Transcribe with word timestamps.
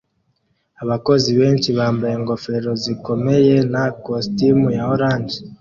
Abakozi 0.83 1.29
benshi 1.39 1.69
bambaye 1.77 2.13
ingofero 2.19 2.71
zikomeye 2.83 3.55
na 3.73 3.83
kositimu 4.03 4.67
ya 4.77 4.83
orange 4.93 5.35